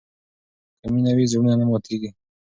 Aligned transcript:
که 0.79 0.87
مینه 0.93 1.11
وي، 1.15 1.25
زړونه 1.31 1.53
نه 1.59 1.65
ماتېږي. 1.69 2.09